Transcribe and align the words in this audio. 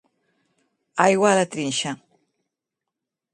Aigua 1.05 1.29
a 1.33 1.35
la 1.41 1.43
trinxa. 1.57 1.93